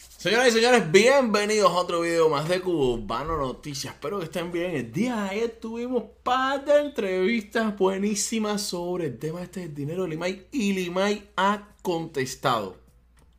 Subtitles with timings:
[0.00, 3.92] Señoras y señores, bienvenidos a otro video más de Cubano Noticias.
[3.92, 4.74] Espero que estén bien.
[4.74, 10.04] El día de ayer tuvimos par de entrevistas buenísimas sobre el tema este del dinero
[10.04, 12.78] de Limay y Limay ha contestado.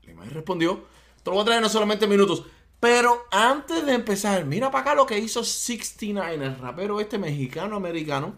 [0.04, 0.86] Limay respondió.
[1.24, 2.44] Te lo voy a traer solamente minutos.
[2.80, 8.36] Pero antes de empezar, mira para acá lo que hizo 69, el rapero este mexicano-americano.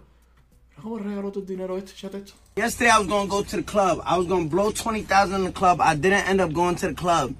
[0.81, 2.33] Cómo regaló tu dinero este, chate esto.
[2.55, 4.01] Yesterday I was gonna go to the club.
[4.05, 5.81] I was gonna blow twenty thousand in the club.
[5.81, 7.33] I didn't end up going to the club.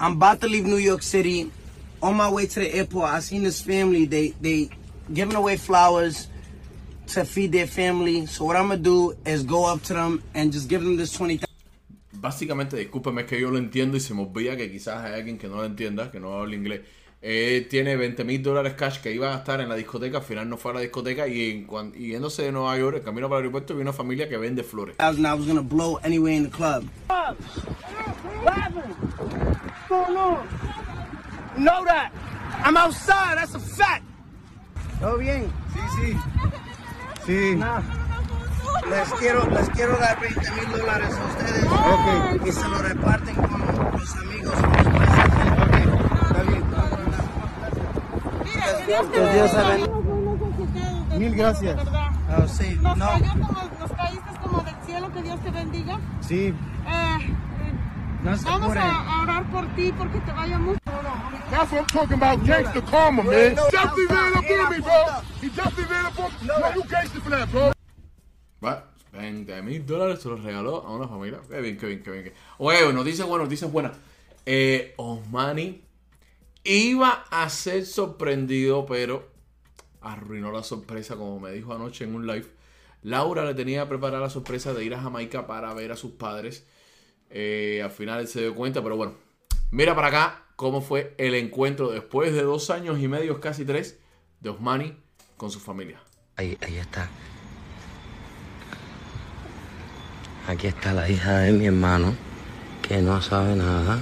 [0.00, 1.50] I'm about to leave New York City.
[2.02, 4.04] On my way to the airport, I seen this family.
[4.06, 4.68] They they
[5.12, 6.28] giving away flowers
[7.14, 8.26] to feed their family.
[8.26, 11.12] So what I'm gonna do is go up to them and just give them this
[11.12, 11.40] twenty
[12.12, 15.38] Básicamente, discúlpeme, es que yo lo entiendo y se me olvida que quizás hay alguien
[15.38, 16.80] que no lo entienda, que no habla inglés.
[17.22, 20.48] Eh, tiene 20 mil dólares cash que iba a gastar en la discoteca, al final
[20.48, 23.28] no fue a la discoteca y, en, cuan- y yéndose de Nueva York, el camino
[23.28, 24.96] para el aeropuerto, vi una familia que vende flores.
[24.96, 25.26] thousand.
[25.26, 26.88] I was gonna blow anyway in the club.
[29.96, 32.12] You know that.
[32.64, 33.38] I'm outside.
[33.38, 34.04] That's a fact.
[35.00, 35.50] ¿Todo bien?
[35.72, 36.16] Sí, sí.
[37.26, 37.60] Sí.
[38.90, 42.46] Les quiero, les quiero dar 20 mil dólares a ustedes.
[42.46, 44.54] Y se lo reparten con los amigos.
[44.54, 46.62] Está bien.
[49.12, 51.18] Que Dios bendiga.
[51.18, 51.76] Mil gracias.
[52.38, 53.08] Oh, sí, Nos, no.
[53.08, 55.98] cayó como, nos caíste como del cielo, que Dios te bendiga.
[56.20, 56.54] Sí.
[58.26, 60.80] Eh, No vamos a, a orar por ti porque te vaya mucho.
[61.50, 63.54] That's what I'm talking about, gangster karma, man.
[63.54, 64.92] Definitely ran up on me, bro.
[65.40, 66.46] He definitely ran up on me.
[66.46, 67.72] No, you gangster for that, bro.
[68.64, 71.38] Va, 20 mil dólares se los regaló a una familia.
[71.48, 72.24] Qué bien, qué bien, qué bien.
[72.24, 73.92] qué- Oye, noticias buenas, noticias buenas.
[74.44, 75.82] Eh, Osmani
[76.64, 79.28] iba a ser sorprendido, pero
[80.00, 82.46] arruinó la sorpresa, como me dijo anoche en un live.
[83.02, 86.66] Laura le tenía preparada la sorpresa de ir a Jamaica para ver a sus padres.
[87.30, 89.14] Eh, al final él se dio cuenta, pero bueno.
[89.70, 93.98] Mira para acá cómo fue el encuentro después de dos años y medio, casi tres,
[94.40, 94.96] de Osmani
[95.36, 96.00] con su familia.
[96.36, 97.08] Ahí, ahí está.
[100.48, 102.14] Aquí está la hija de mi hermano,
[102.86, 104.00] que no sabe nada.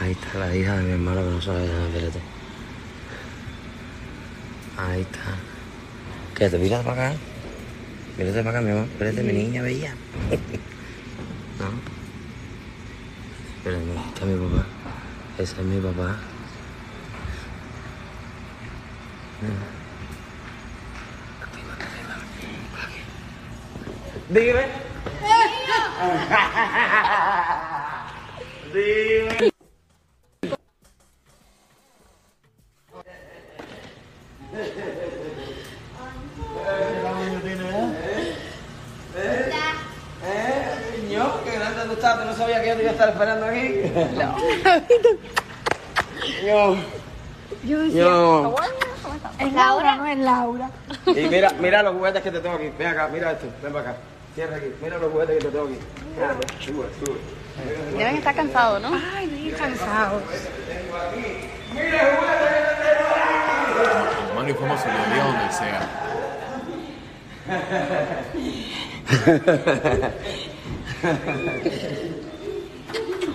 [0.00, 2.20] Ahí está la hija de mi hermano que no sabe nada, espérate.
[4.76, 5.36] Ahí está.
[6.34, 7.18] ¿Qué te miras para acá?
[8.16, 8.84] Mírate para acá, mi amor.
[8.84, 9.94] Espérate, mi niña bella.
[11.60, 11.68] ¿No?
[13.58, 14.66] Espérate, mira, está mi papá.
[15.38, 16.16] Ese es mi papá.
[24.30, 24.66] Dime.
[28.72, 29.52] Dime.
[41.96, 42.18] qué grande tú estás.
[42.20, 43.80] ¿Tú no sabías que yo te iba a estar esperando aquí?
[46.46, 46.76] No.
[47.62, 48.54] Yo Yo.
[49.38, 50.70] es Laura, no es Laura.
[51.06, 52.70] Y mira, mira los juguetes que te tengo aquí.
[52.78, 53.46] Ven acá, mira esto.
[53.62, 53.98] Ven para acá.
[54.34, 54.66] Cierra aquí.
[54.82, 55.78] Mira los juguetes que te tengo aquí.
[56.12, 56.64] Espérate.
[56.64, 57.18] Sube, sube.
[57.96, 58.90] Deben estar cansados, ¿no?
[59.14, 60.20] Ay, bien cansado.
[64.30, 65.80] Osmani es famoso, lo diría donde sea.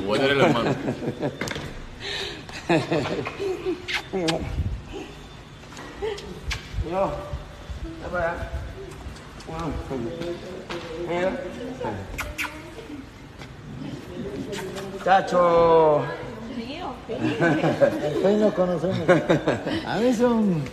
[0.05, 0.75] Voy a el hermano.
[6.89, 7.11] Yo.
[15.03, 16.03] Chacho.
[18.23, 18.99] Hoy nos conocemos.
[19.85, 20.63] A mí son.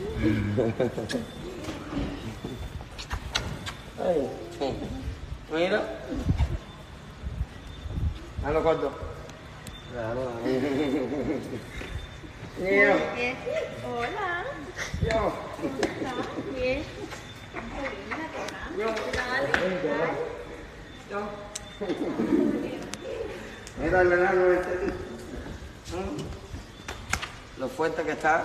[5.53, 5.83] Mira.
[8.45, 8.93] A lo corto.
[12.59, 12.95] Yo.
[13.89, 14.45] Hola.
[15.03, 15.33] Yo.
[16.55, 16.85] Bien.
[23.83, 24.75] Mira el enano este.
[25.95, 27.61] ¿Mm?
[27.61, 28.45] Lo fuerte que está.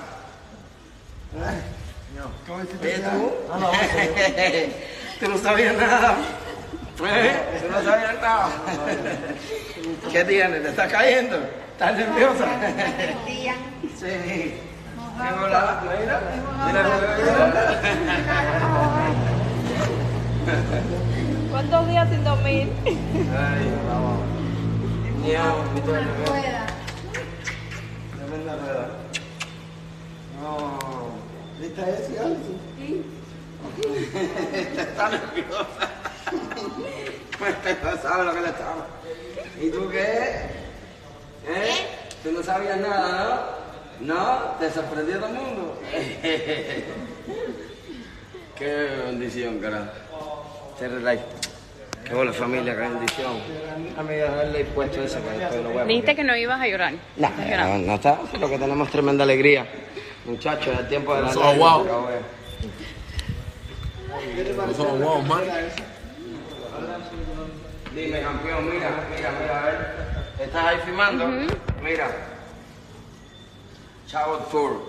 [2.49, 3.31] Oye, tú.
[5.19, 6.17] Tú no sabías nada.
[7.01, 7.59] ¿Eh?
[7.61, 8.49] Tú no sabías nada.
[10.11, 10.61] ¿Qué tienes?
[10.63, 11.37] ¿Te estás cayendo?
[11.71, 12.45] ¿Estás nerviosa?
[13.99, 14.53] Sí.
[15.17, 15.81] Mira.
[15.99, 16.19] Mira,
[16.65, 16.83] mira,
[21.51, 22.71] ¿Cuántos días sin dormir?
[22.85, 24.19] Ay, vamos.
[25.85, 26.33] Todo nervioso.
[28.17, 28.87] Tremenda rueda.
[30.41, 30.79] No.
[31.59, 32.57] ¿Viste eso, Alison?
[32.77, 33.05] Sí.
[34.77, 35.89] Está nerviosa.
[36.69, 38.87] No sabes lo que le estaba.
[39.61, 40.01] ¿Y tú qué?
[41.47, 41.87] ¿Eh?
[42.23, 43.57] ¿Tú no sabías nada,
[43.99, 44.13] no?
[44.13, 44.39] ¿No?
[44.59, 45.79] ¿Te sorprendió todo el mundo?
[48.57, 48.73] qué
[49.05, 49.91] bendición, carajo.
[51.01, 51.23] Like.
[52.05, 53.37] Qué buena familia, qué bendición.
[53.97, 56.67] A mí dejarle puesto ese que después lo voy a Dijiste que no ibas a
[56.67, 56.93] llorar.
[57.15, 59.65] no, no, no está, lo que tenemos tremenda alegría.
[60.25, 61.83] Muchachos, el tiempo de la Somos lágrima guau.
[61.83, 62.09] se acabó
[64.55, 64.67] ya.
[64.67, 65.41] No somos guau, man.
[67.95, 69.93] Dime, campeón, mira, mira, mira, a ver.
[70.39, 71.27] ¿Estás ahí filmando?
[71.83, 72.09] Mira.
[74.07, 74.81] Chavo Tour.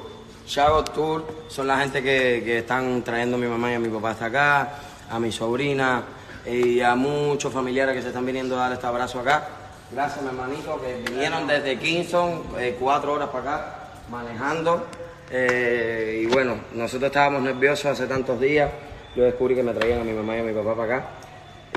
[0.47, 3.89] Chavo Tour son la gente que, que están trayendo a mi mamá y a mi
[3.89, 4.69] papá hasta acá,
[5.11, 6.03] a mi sobrina
[6.47, 9.49] y a muchos familiares que se están viniendo a dar este abrazo acá.
[9.91, 13.77] Gracias, mi hermanito, que vinieron desde Kingston, eh, cuatro horas para acá,
[14.11, 14.87] manejando.
[15.31, 18.71] Eh, y bueno, nosotros estábamos nerviosos hace tantos días.
[19.15, 21.07] Yo descubrí que me traían a mi mamá y a mi papá para acá.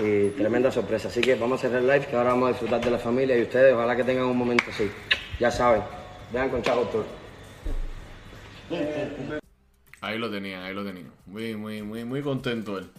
[0.02, 1.08] Y tremenda sorpresa.
[1.08, 3.38] Así que vamos a cerrar el live, que ahora vamos a disfrutar de la familia
[3.38, 3.74] y ustedes.
[3.74, 4.90] Ojalá que tengan un momento así.
[5.40, 5.82] Ya saben.
[6.32, 7.06] Vean con Chavo Tour.
[10.02, 11.12] Ahí lo tenían, ahí lo tenían.
[11.26, 12.90] Muy, muy, muy, muy contento él.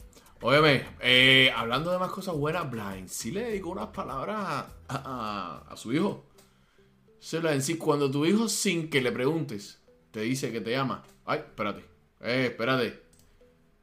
[0.41, 5.77] Óyeme, eh, hablando de más cosas buenas, Blind sí le dedicó unas palabras a, a-
[5.77, 6.25] su hijo.
[7.19, 9.81] Se lo decir, cuando tu hijo, sin que le preguntes,
[10.13, 11.03] te dice que te ama.
[11.27, 11.85] Ay, espérate.
[12.21, 13.03] Eh, espérate.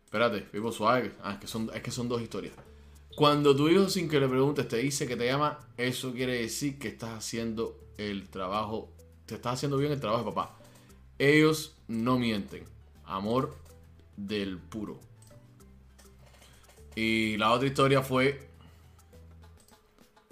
[0.05, 1.11] Espérate, vivo suave.
[1.21, 2.53] Ah, es que son, es que son dos historias.
[3.15, 6.77] Cuando tu hijo, sin que le preguntes, te dice que te ama, eso quiere decir
[6.77, 8.91] que estás haciendo el trabajo,
[9.25, 10.57] te estás haciendo bien el trabajo de papá.
[11.17, 12.65] Ellos no mienten.
[13.05, 13.55] Amor
[14.17, 14.99] del puro.
[16.93, 18.49] Y la otra historia fue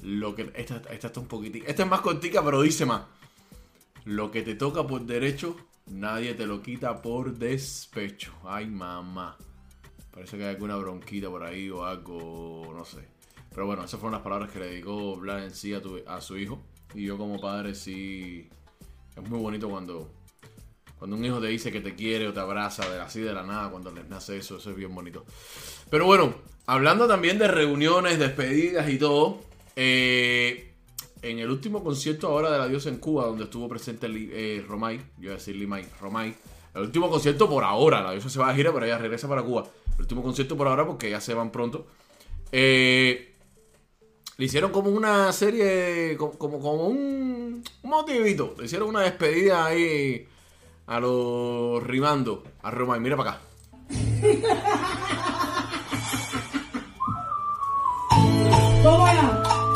[0.01, 1.63] lo que esta, esta está un poquitín.
[1.65, 3.03] Esta es más cortica, pero dice más.
[4.03, 5.55] Lo que te toca por derecho,
[5.87, 8.33] nadie te lo quita por despecho.
[8.43, 9.37] Ay, mamá.
[10.13, 12.99] Parece que hay alguna bronquita por ahí o algo, no sé.
[13.49, 16.21] Pero bueno, esas fueron las palabras que le dedicó Blas en sí a, tu- a
[16.21, 16.61] su hijo.
[16.93, 18.49] Y yo como padre sí...
[19.15, 20.11] Es muy bonito cuando,
[20.97, 23.43] cuando un hijo te dice que te quiere o te abraza de así de la
[23.43, 25.23] nada, cuando les nace eso, eso es bien bonito.
[25.91, 26.33] Pero bueno,
[26.65, 29.41] hablando también de reuniones, despedidas y todo,
[29.75, 30.73] eh,
[31.21, 34.97] en el último concierto ahora de la diosa en Cuba, donde estuvo presente eh, Romay,
[35.17, 36.35] yo iba a decir Limay, Romay,
[36.73, 39.43] el último concierto por ahora, la diosa se va a gira, pero ella regresa para
[39.43, 39.65] Cuba.
[39.95, 41.87] El último concierto por ahora porque ya se van pronto.
[42.51, 43.35] Eh,
[44.37, 48.55] le hicieron como una serie, como, como, como un, motivito.
[48.57, 50.27] Le hicieron una despedida ahí
[50.87, 52.99] a los rimando a Romay.
[52.99, 53.41] Mira para acá.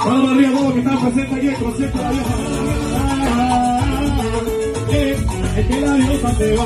[0.08, 2.34] Vamos arriba, todos que están presentes aquí, el concierto de la diosa.
[4.90, 5.18] Eh,
[5.58, 6.66] Es que la diosa se va,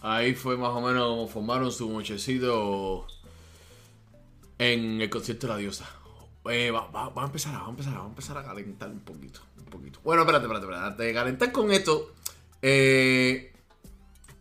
[0.00, 3.06] Ahí fue más o menos como formaron su mochecito
[4.58, 5.88] en el concierto de la diosa.
[6.50, 9.64] Eh, va, a empezar, va a empezar, va a empezar a calentar un poquito, un
[9.66, 10.00] poquito.
[10.02, 11.14] Bueno, espérate, espérate, espérate.
[11.14, 12.14] Calentar con esto,
[12.60, 13.52] eh,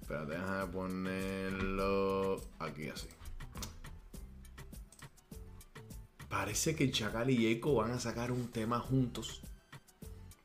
[0.01, 3.07] espérate, déjame ponerlo aquí así.
[6.27, 9.41] Parece que Chacal y Eco van a sacar un tema juntos.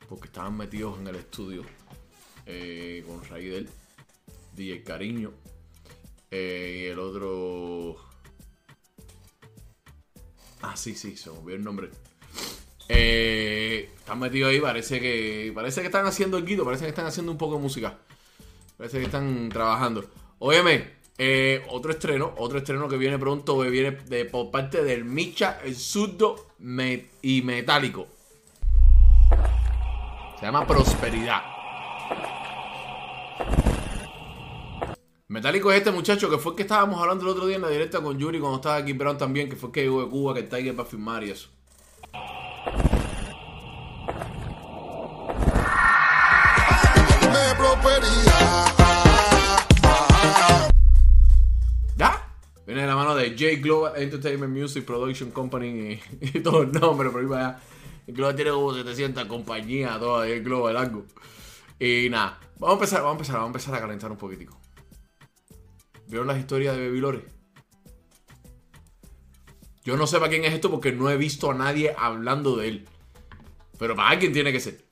[0.08, 1.64] Porque estaban metidos en el estudio
[2.46, 3.68] eh, con Raidel.
[4.54, 5.32] DJ Cariño.
[6.30, 7.96] eh, y el otro.
[10.62, 11.90] Ah, sí, sí, se me olvidó el nombre.
[12.88, 15.52] Eh, están metidos ahí, parece que.
[15.54, 17.98] Parece que están haciendo el guito, parece que están haciendo un poco de música.
[18.76, 20.04] Parece que están trabajando.
[20.38, 25.60] Óyeme, eh, otro estreno, otro estreno que viene pronto, viene de, por parte del Micha,
[25.64, 26.46] el surdo
[27.22, 28.06] y metálico.
[30.38, 31.42] Se llama Prosperidad.
[35.28, 37.68] Metálico es este muchacho que fue el que estábamos hablando el otro día en la
[37.68, 40.34] directa con Yuri cuando estaba aquí Brown también, que fue el que llegó de Cuba,
[40.34, 41.48] que el Tiger va a firmar y eso.
[47.56, 48.66] Prosperidad.
[52.64, 56.00] Viene de la mano de J Global Entertainment Music Production Company y,
[56.38, 57.60] y todo el nombre, ahí para allá.
[58.06, 61.04] Y Global tiene como 700 compañías, todas ahí, Global, algo.
[61.80, 64.65] Y nada, vamos a empezar, vamos a empezar, vamos a empezar a calentar un poquitico.
[66.08, 67.24] ¿Vieron las historias de Baby?
[69.84, 72.68] Yo no sé para quién es esto porque no he visto a nadie hablando de
[72.68, 72.88] él.
[73.78, 74.84] Pero para alguien tiene que ser.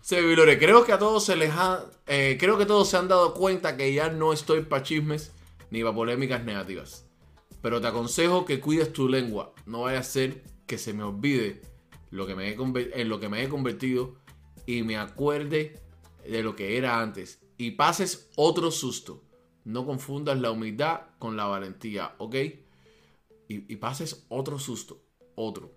[0.00, 1.86] Sí, Baby creo que a todos se les ha.
[2.06, 5.32] eh, creo que todos se han dado cuenta que ya no estoy para chismes
[5.70, 7.06] ni para polémicas negativas.
[7.62, 9.54] Pero te aconsejo que cuides tu lengua.
[9.66, 11.62] No vaya a ser que se me olvide
[12.10, 12.56] lo que me he
[13.00, 14.16] en lo que me he convertido
[14.66, 15.80] y me acuerde
[16.28, 17.40] de lo que era antes.
[17.56, 19.22] Y pases otro susto.
[19.64, 22.36] No confundas la humildad con la valentía, ¿ok?
[23.48, 25.02] Y, pases otro susto.
[25.34, 25.70] Otro.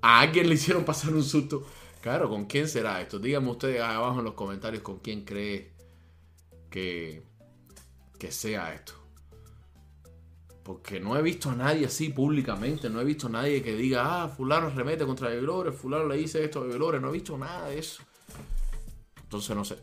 [0.00, 1.66] A alguien le hicieron pasar un susto.
[2.00, 3.18] Claro, ¿con quién será esto?
[3.18, 5.72] Díganme ustedes ahí abajo en los comentarios con quién cree
[6.70, 7.22] que,
[8.18, 8.94] que sea esto.
[10.62, 12.88] Porque no he visto a nadie así públicamente.
[12.88, 16.44] No he visto a nadie que diga, ah, fulano remete contra Belores, fulano le dice
[16.44, 17.00] esto a Belores.
[17.00, 18.02] No he visto nada de eso.
[19.22, 19.78] Entonces no sé.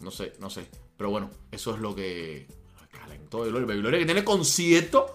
[0.00, 0.81] No sé, no sé.
[1.02, 2.46] Pero bueno, eso es lo que
[2.92, 3.66] calentó Belores.
[3.66, 5.12] Belores que tiene concierto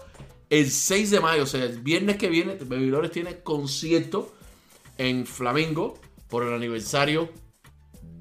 [0.50, 1.44] el 6 de mayo.
[1.44, 4.34] O sea, el viernes que viene, Belores tiene concierto
[4.98, 7.30] en Flamingo por el aniversario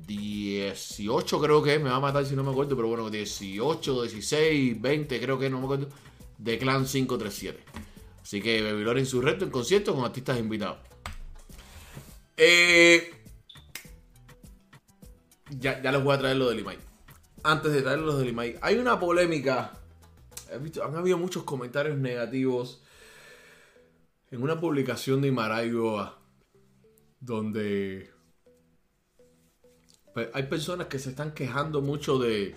[0.07, 4.03] 18 creo que es, me va a matar si no me acuerdo, pero bueno, 18,
[4.03, 5.89] 16, 20 creo que no me acuerdo,
[6.37, 7.61] de Clan 537.
[8.21, 10.77] Así que Babylon en su reto en concierto con artistas invitados.
[12.37, 13.11] Eh,
[15.49, 16.86] ya, ya les voy a traer lo del Limay.
[17.47, 19.71] Antes de traer lo del Limay, hay una polémica.
[20.59, 22.81] Visto- han habido muchos comentarios negativos
[24.31, 26.19] en una publicación de Imaraigoa
[27.21, 28.11] donde
[30.33, 32.53] hay personas que se están quejando mucho de,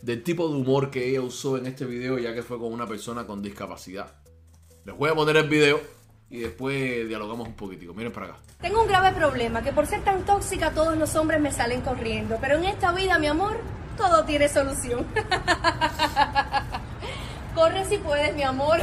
[0.00, 2.86] del tipo de humor que ella usó en este video, ya que fue con una
[2.86, 4.14] persona con discapacidad.
[4.84, 5.80] Les voy a poner el video
[6.28, 7.94] y después dialogamos un poquitico.
[7.94, 8.38] Miren para acá.
[8.60, 12.38] Tengo un grave problema, que por ser tan tóxica todos los hombres me salen corriendo.
[12.40, 13.56] Pero en esta vida, mi amor,
[14.00, 15.06] todo tiene solución.
[17.54, 18.78] Corre si puedes, mi amor.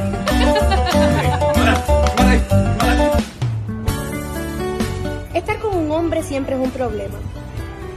[5.34, 7.16] Estar con un hombre siempre es un problema.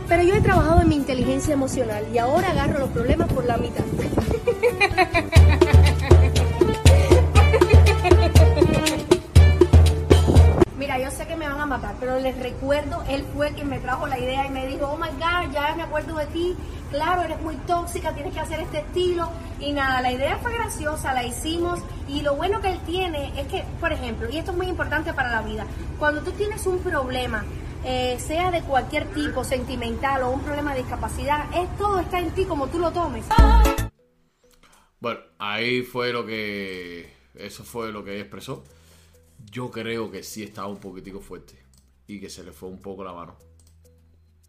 [0.08, 3.58] Pero yo he trabajado en mi inteligencia emocional y ahora agarro los problemas por la
[3.58, 3.86] mitad.
[12.20, 15.54] les recuerdo, él fue quien me trajo la idea y me dijo, oh my God,
[15.54, 16.56] ya me acuerdo de ti,
[16.92, 19.30] claro, eres muy tóxica, tienes que hacer este estilo.
[19.60, 23.48] Y nada, la idea fue graciosa, la hicimos y lo bueno que él tiene es
[23.48, 25.66] que, por ejemplo, y esto es muy importante para la vida,
[26.00, 27.46] cuando tú tienes un problema,
[27.84, 32.32] eh, sea de cualquier tipo, sentimental o un problema de discapacidad, es todo está en
[32.32, 33.26] ti como tú lo tomes.
[35.00, 37.12] Bueno, ahí fue lo que.
[37.34, 38.64] Eso fue lo que expresó.
[39.52, 41.56] Yo creo que sí estaba un poquitico fuerte.
[42.12, 43.38] Y que se le fue un poco la mano.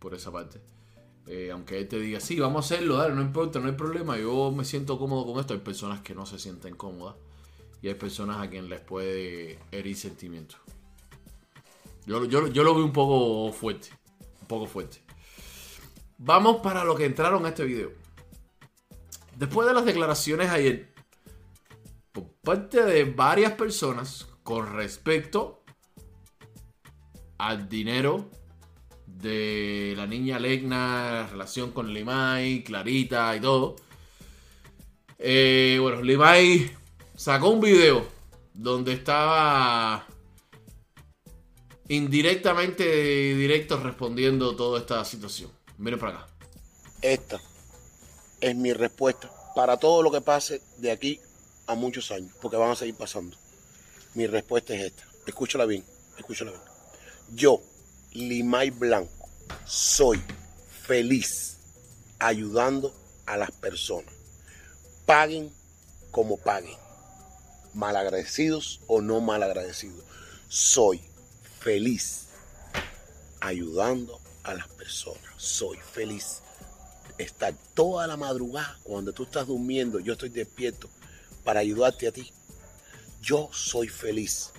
[0.00, 0.61] Por esa parte.
[1.28, 4.19] Eh, aunque él te diga, sí, vamos a hacerlo, dale, no importa, no hay problema.
[4.19, 5.54] Yo me siento cómodo con esto.
[5.54, 7.14] Hay personas que no se sienten cómodas.
[7.81, 10.59] Y hay personas a quien les puede herir sentimientos.
[12.04, 13.90] Yo, yo, yo lo veo un poco fuerte.
[14.40, 15.00] Un poco fuerte.
[16.19, 17.92] Vamos para lo que entraron a este video.
[19.37, 20.92] Después de las declaraciones ayer,
[22.11, 25.62] por parte de varias personas con respecto
[27.43, 28.31] al dinero
[29.05, 33.77] de la niña Legna, relación con Limay, Clarita y todo.
[35.19, 36.71] Eh, bueno, Limay
[37.17, 38.07] sacó un video
[38.55, 40.07] donde estaba
[41.89, 42.85] indirectamente
[43.35, 45.51] directo respondiendo toda esta situación.
[45.79, 46.27] Miren para acá.
[47.03, 47.41] Esta
[48.41, 51.19] es mi respuesta para todo lo que pase de aquí
[51.67, 53.37] a muchos años, porque van a seguir pasando.
[54.15, 55.05] Mi respuesta es esta.
[55.27, 55.85] Escúchala bien,
[56.19, 56.72] escúchala bien.
[57.35, 57.62] Yo,
[58.12, 59.31] Limay Blanco,
[59.65, 60.23] soy
[60.87, 61.57] feliz
[62.19, 64.12] ayudando a las personas.
[65.07, 65.51] Paguen
[66.11, 66.77] como paguen.
[67.73, 70.05] Malagradecidos o no malagradecidos.
[70.49, 71.01] Soy
[71.59, 72.27] feliz
[73.41, 75.25] ayudando a las personas.
[75.39, 76.43] Soy feliz
[77.17, 80.91] estar toda la madrugada cuando tú estás durmiendo, yo estoy despierto
[81.45, 82.31] para ayudarte a ti.
[83.23, 84.53] Yo soy feliz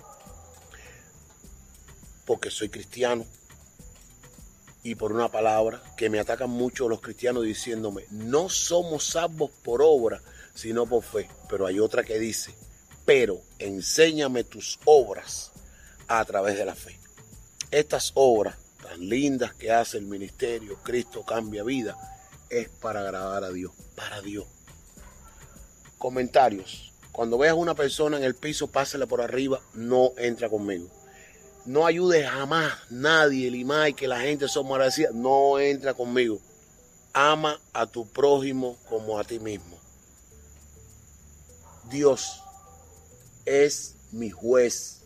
[2.24, 3.26] porque soy cristiano
[4.84, 9.80] y por una palabra que me atacan mucho los cristianos diciéndome, no somos salvos por
[9.82, 10.20] obra,
[10.54, 11.28] sino por fe.
[11.48, 12.54] Pero hay otra que dice,
[13.06, 15.52] pero enséñame tus obras
[16.06, 16.98] a través de la fe.
[17.70, 21.96] Estas obras tan lindas que hace el ministerio Cristo Cambia Vida
[22.50, 24.46] es para agradar a Dios, para Dios.
[25.96, 26.92] comentarios.
[27.10, 30.90] Cuando veas una persona en el piso, pásale por arriba, no entra conmigo.
[31.66, 36.38] No ayudes jamás nadie, Limay, que la gente somos agradecidas, no entra conmigo.
[37.14, 39.78] Ama a tu prójimo como a ti mismo.
[41.90, 42.42] Dios
[43.46, 45.00] es mi juez.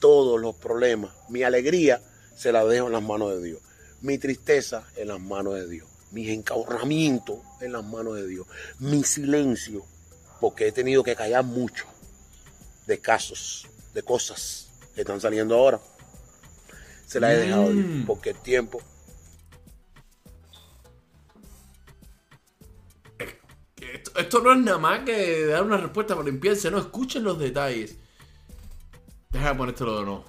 [0.00, 2.02] Todos los problemas, mi alegría
[2.34, 3.60] se la dejo en las manos de Dios.
[4.00, 5.88] Mi tristeza en las manos de Dios.
[6.10, 8.46] Mi encaurramiento en las manos de Dios.
[8.80, 9.84] Mi silencio,
[10.40, 11.84] porque he tenido que callar mucho
[12.86, 15.80] de casos, de cosas que están saliendo ahora.
[17.06, 18.06] Se la he dejado Mm.
[18.06, 18.80] porque el tiempo
[23.78, 27.38] Esto, esto no es nada más que dar una respuesta para limpiarse, no, escuchen los
[27.38, 27.96] detalles.
[29.30, 30.24] Deja de ponértelo de nuevo.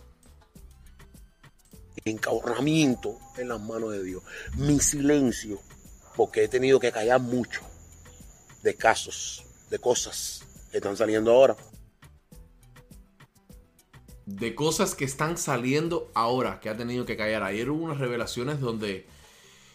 [2.03, 4.23] encaurramiento en las manos de Dios.
[4.57, 5.59] Mi silencio,
[6.15, 7.61] porque he tenido que callar mucho
[8.63, 10.41] de casos, de cosas
[10.71, 11.55] que están saliendo ahora.
[14.35, 17.43] De cosas que están saliendo ahora, que ha tenido que callar.
[17.43, 19.07] Ayer hubo unas revelaciones donde...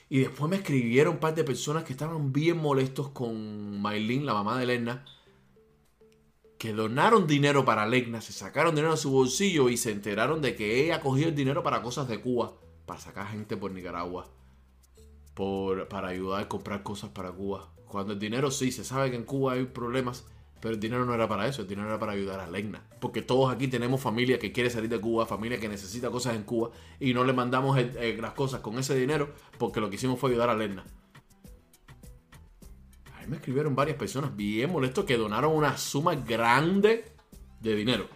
[0.08, 4.34] Y después me escribieron un par de personas que estaban bien molestos con Maylin, la
[4.34, 5.04] mamá de Lerna,
[6.58, 10.54] que donaron dinero para Lerna, se sacaron dinero de su bolsillo y se enteraron de
[10.54, 12.54] que ella cogió el dinero para cosas de Cuba,
[12.86, 14.28] para sacar gente por Nicaragua,
[15.34, 17.72] por, para ayudar a comprar cosas para Cuba.
[17.86, 20.24] Cuando el dinero sí, se sabe que en Cuba hay problemas,
[20.60, 22.82] pero el dinero no era para eso, el dinero era para ayudar a Legna.
[23.00, 26.44] Porque todos aquí tenemos familia que quiere salir de Cuba, familia que necesita cosas en
[26.44, 30.30] Cuba, y no le mandamos las cosas con ese dinero porque lo que hicimos fue
[30.30, 30.84] ayudar a Legna.
[33.14, 37.04] A mí me escribieron varias personas bien molestos que donaron una suma grande
[37.60, 38.08] de dinero.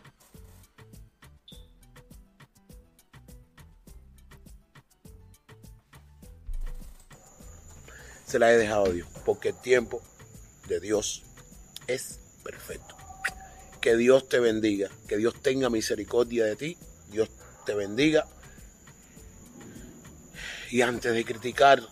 [8.24, 10.00] Se la he dejado a Dios, porque el tiempo
[10.68, 11.24] de Dios
[11.88, 12.96] es perfecto.
[13.80, 16.78] Que Dios te bendiga, que Dios tenga misericordia de ti,
[17.10, 17.28] Dios
[17.64, 18.26] te bendiga.
[20.70, 21.82] Y antes de criticar,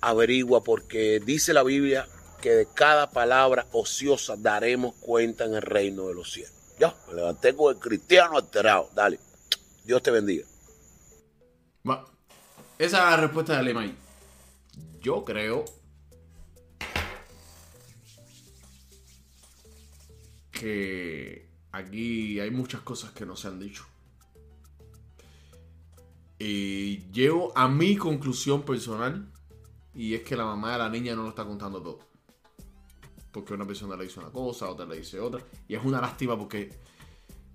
[0.00, 2.06] averigua, porque dice la Biblia
[2.40, 6.54] que de cada palabra ociosa daremos cuenta en el reino de los cielos.
[6.78, 8.88] Ya, me levanté con el cristiano alterado.
[8.94, 9.20] Dale,
[9.84, 10.46] Dios te bendiga.
[12.80, 13.94] Esa es la respuesta de Lemay.
[15.02, 15.66] Yo creo
[20.60, 23.86] que aquí hay muchas cosas que no se han dicho.
[26.38, 29.26] Y llego a mi conclusión personal
[29.94, 31.98] y es que la mamá de la niña no lo está contando todo.
[33.32, 35.42] Porque una persona le dice una cosa, otra le dice otra.
[35.66, 36.70] Y es una lástima porque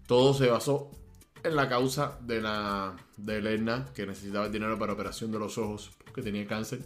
[0.07, 0.89] todo se basó
[1.43, 5.59] en la causa de la de Elena que necesitaba el dinero para operación de los
[5.59, 6.83] ojos porque tenía cáncer.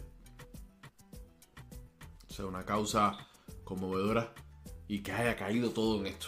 [2.28, 3.16] O sea, una causa
[3.64, 4.34] conmovedora
[4.90, 6.26] y que haya caído todo en esto.